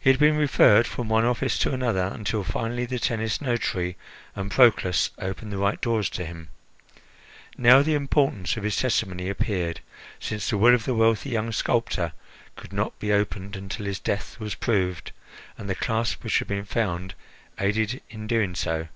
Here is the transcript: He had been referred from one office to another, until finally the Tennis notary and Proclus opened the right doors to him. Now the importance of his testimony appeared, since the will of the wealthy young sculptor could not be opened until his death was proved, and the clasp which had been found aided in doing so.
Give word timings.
He 0.00 0.10
had 0.10 0.18
been 0.18 0.36
referred 0.36 0.88
from 0.88 1.08
one 1.08 1.24
office 1.24 1.56
to 1.60 1.72
another, 1.72 2.10
until 2.12 2.42
finally 2.42 2.84
the 2.84 2.98
Tennis 2.98 3.40
notary 3.40 3.96
and 4.34 4.50
Proclus 4.50 5.10
opened 5.20 5.52
the 5.52 5.56
right 5.56 5.80
doors 5.80 6.10
to 6.10 6.26
him. 6.26 6.48
Now 7.56 7.80
the 7.80 7.94
importance 7.94 8.56
of 8.56 8.64
his 8.64 8.74
testimony 8.74 9.28
appeared, 9.28 9.82
since 10.18 10.50
the 10.50 10.58
will 10.58 10.74
of 10.74 10.84
the 10.84 10.96
wealthy 10.96 11.30
young 11.30 11.52
sculptor 11.52 12.12
could 12.56 12.72
not 12.72 12.98
be 12.98 13.12
opened 13.12 13.54
until 13.54 13.86
his 13.86 14.00
death 14.00 14.40
was 14.40 14.56
proved, 14.56 15.12
and 15.56 15.70
the 15.70 15.76
clasp 15.76 16.24
which 16.24 16.40
had 16.40 16.48
been 16.48 16.64
found 16.64 17.14
aided 17.60 18.02
in 18.10 18.26
doing 18.26 18.56
so. 18.56 18.88